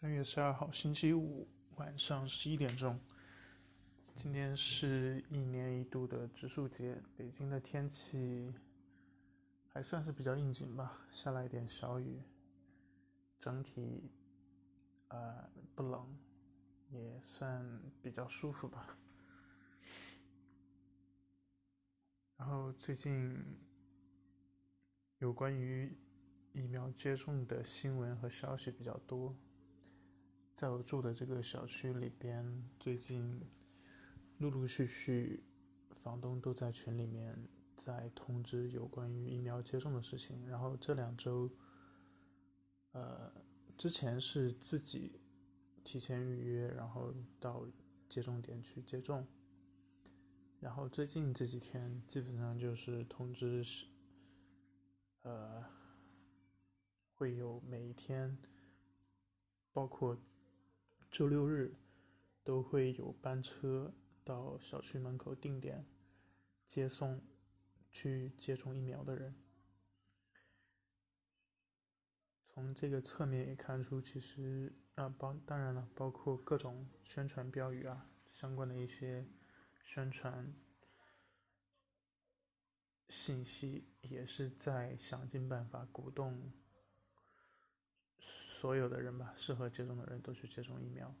[0.00, 3.00] 三月十二号，星期五晚上十一点钟。
[4.14, 8.54] 今天是一年一度的植树节，北京的天气
[9.66, 12.22] 还算是比较应景吧，下了一点小雨，
[13.40, 14.08] 整体
[15.08, 16.16] 呃不冷，
[16.90, 18.96] 也算比较舒服吧。
[22.36, 23.36] 然后最近
[25.18, 25.98] 有关于
[26.52, 29.36] 疫苗接种的新闻和消息比较多。
[30.58, 33.40] 在我住的这个小区里边，最近
[34.38, 35.44] 陆陆续续，
[36.02, 40.44] 房东都在群里面在通知有关于疫苗接种的事情。
[40.48, 41.48] 然后这两周，
[42.90, 43.32] 呃，
[43.76, 45.20] 之前是自己
[45.84, 47.64] 提前预约，然后到
[48.08, 49.24] 接种点去接种。
[50.58, 53.86] 然后最近这几天，基本上就是通知是，
[55.22, 55.64] 呃，
[57.14, 58.36] 会有每一天，
[59.72, 60.18] 包括。
[61.10, 61.74] 周六日
[62.44, 65.86] 都会有班车到小区门口定点
[66.66, 67.22] 接送
[67.90, 69.34] 去接种疫苗的人。
[72.46, 79.26] 从这个侧面也看出，其实啊，包当然了，包括各种宣传标语啊，相关的一些
[79.84, 80.52] 宣传
[83.08, 86.52] 信息，也是在想尽办法鼓动。
[88.60, 91.14] 所有的人吧，适合接种的人都去接种疫苗。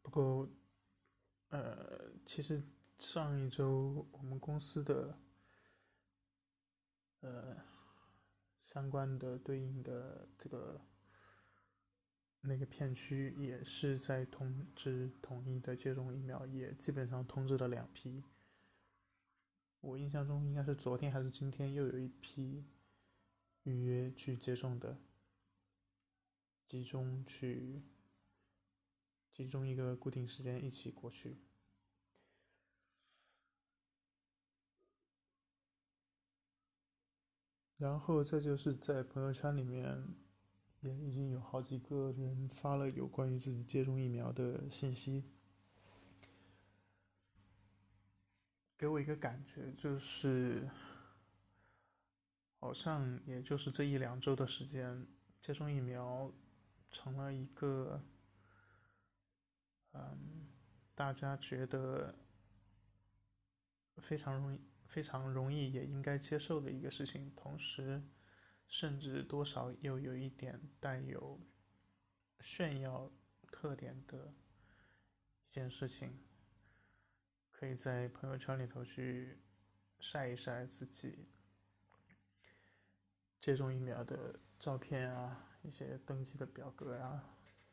[0.00, 0.48] 不过，
[1.50, 2.62] 呃，其实
[2.98, 5.18] 上一周我们公司的
[7.20, 7.54] 呃
[8.72, 10.80] 相关的对应的这个
[12.40, 18.24] 那个片区也是在通知统一的接种疫苗，也基本上通知了两批。
[19.82, 22.64] 我印象中应该是昨天还是今天又有一批
[23.64, 24.96] 预约去接种的，
[26.66, 27.82] 集中去，
[29.32, 31.36] 集中一个固定时间一起过去。
[37.76, 40.06] 然后再就是在朋友圈里面，
[40.80, 45.24] 也已经有好几个人发了有关于自己接种疫苗的信息。
[48.82, 50.68] 给我一个感觉，就是
[52.58, 55.06] 好像也就是这一两周的时间，
[55.40, 56.34] 接种疫苗
[56.90, 58.02] 成了一个，
[59.92, 60.48] 嗯，
[60.96, 62.12] 大家觉得
[63.98, 68.02] 非常容易、非常容易也应该接受的一个事情，同时，
[68.66, 71.40] 甚至多少又有一点带有
[72.40, 73.08] 炫耀
[73.46, 74.34] 特点的
[75.48, 76.18] 一件事情。
[77.62, 79.38] 可以在朋友圈里头去
[80.00, 81.28] 晒一晒自己
[83.40, 87.22] 接种疫苗的照片啊，一些登记的表格啊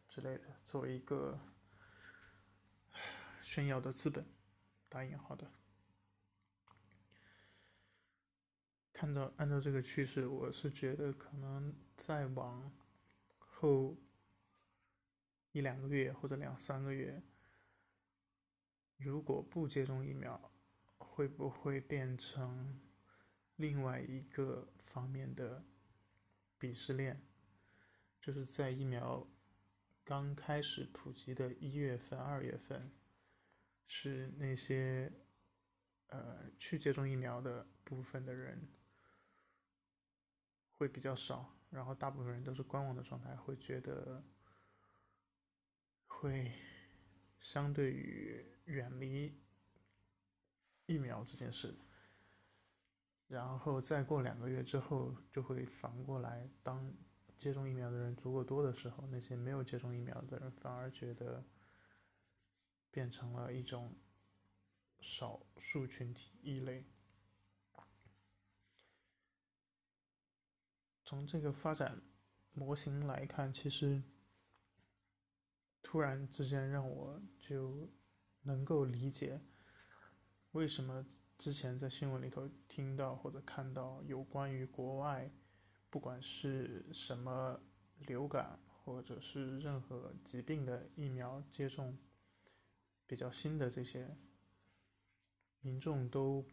[0.07, 1.39] 之类的，作为一个
[3.41, 4.23] 炫耀的资本，
[4.87, 5.51] 打引号的。
[8.93, 12.71] 看到按照这个趋势，我是觉得可能再往
[13.39, 13.97] 后
[15.51, 17.19] 一两个月或者两三个月。
[18.99, 20.51] 如果不接种疫苗，
[20.97, 22.79] 会不会变成
[23.55, 25.63] 另外一个方面的
[26.59, 27.21] 鄙视链？
[28.21, 29.25] 就是在疫苗
[30.03, 32.91] 刚开始普及的一月份、二月份，
[33.87, 35.11] 是那些
[36.07, 38.67] 呃去接种疫苗的部分的人
[40.73, 44.21] 会比较少，然后大部分人都是观望的状态，会觉得
[46.05, 46.51] 会。
[47.41, 49.39] 相对于远离
[50.85, 51.73] 疫苗这件事，
[53.27, 56.93] 然后再过两个月之后，就会反过来，当
[57.37, 61.43] 接种疫苗的人足够多的时候，那些没有接种疫苗的人反而觉得
[62.91, 63.95] 变成了一种
[64.99, 66.85] 少数群体异类。
[71.05, 72.01] 从这个发展
[72.51, 74.03] 模型来看，其实。
[75.91, 77.89] 突然之间，让我就
[78.43, 79.41] 能够理解
[80.51, 81.03] 为什么
[81.35, 85.31] 之前在新闻里头听到或者看到有关于国外，
[85.89, 87.59] 不管是什么
[88.05, 91.97] 流感或者是任何疾病的疫苗接种
[93.07, 94.15] 比较新的这些，
[95.61, 96.45] 民众都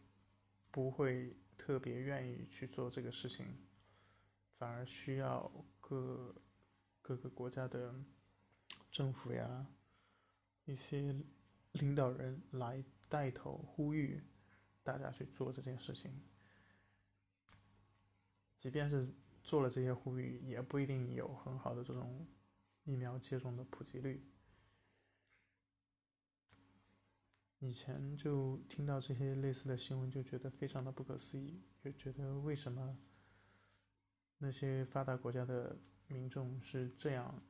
[0.71, 3.45] 不会特别愿意去做这个事情，
[4.57, 6.33] 反而需要各
[7.03, 7.93] 各个国家的。
[8.97, 9.67] 政府呀，
[10.65, 11.15] 一些
[11.73, 14.19] 领导人来带头呼吁
[14.81, 16.11] 大家去做这件事情。
[18.57, 19.07] 即便是
[19.43, 22.25] 做了这些呼吁，也不一定有很好的这种
[22.85, 24.19] 疫苗接种的普及率。
[27.59, 32.97] 以前就听到这些类似的新闻，就觉得非常的不可思议，就觉得为什么
[34.39, 35.77] 那些发达国家的
[36.07, 37.43] 民众是这样，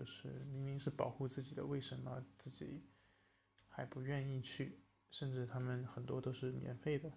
[0.00, 2.86] 就是明明是保护自己的，为什么自己
[3.68, 4.80] 还不愿意去？
[5.10, 7.12] 甚至他们很多都是免费的。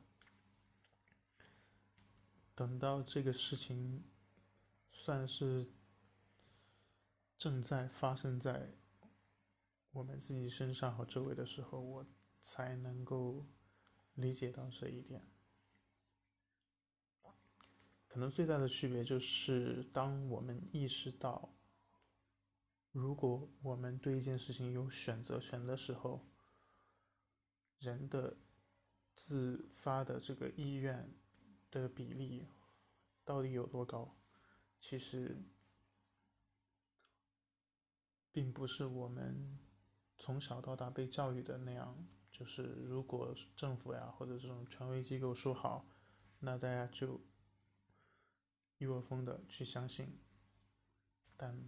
[2.53, 4.03] 等到这个事情
[4.91, 5.71] 算是
[7.37, 8.73] 正在发生在。
[9.93, 12.05] 我们自己身上和周围的时候，我
[12.41, 13.45] 才能够
[14.15, 15.25] 理解到这一点。
[18.09, 21.47] 可能最大的区别就是，当我们意识到，
[22.93, 26.25] 如果我们对一件事情有选择权的时候，
[27.79, 28.37] 人的
[29.13, 31.13] 自发的这个意愿
[31.69, 32.47] 的比例
[33.25, 34.15] 到底有多高？
[34.79, 35.43] 其实，
[38.31, 39.59] 并不是我们。
[40.15, 45.85] 从小到大被教育的那样，就是如果政府呀或者这种权威机构说好，
[46.39, 47.19] 那大家就
[48.77, 50.17] 一窝蜂的去相信。
[51.35, 51.67] 但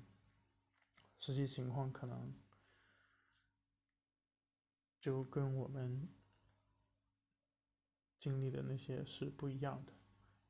[1.19, 2.33] 实际情况可能
[4.99, 6.07] 就跟我们
[8.19, 9.93] 经历的那些是不一样的。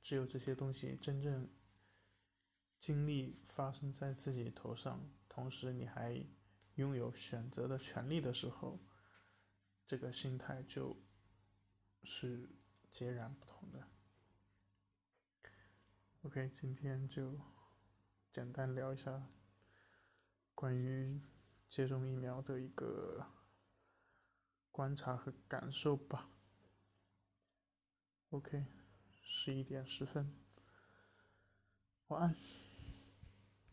[0.02, 1.50] 只有这些东西真正
[2.80, 6.26] 经历发生在自己头上，同时你还。
[6.76, 8.82] 拥有选择的权利的时候，
[9.88, 11.02] 这个心态就
[12.04, 12.50] 是
[12.92, 13.88] 截然不同的。
[16.24, 17.40] OK，今天就
[18.30, 19.26] 简单聊一下
[20.56, 21.22] 关于
[21.70, 23.28] 接种疫苗的一个
[24.72, 26.30] 观察和感受吧。
[28.30, 28.66] OK，
[29.22, 30.34] 十一点十分，
[32.08, 32.65] 晚安。